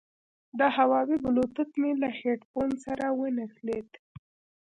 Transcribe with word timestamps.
د 0.59 0.61
هوواوي 0.75 1.17
بلوتوت 1.23 1.71
مې 1.81 1.91
له 2.01 2.09
هیډفون 2.19 2.69
سره 2.85 3.05
ونښلید. 3.19 3.89